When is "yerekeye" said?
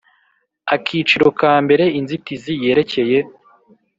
2.63-3.19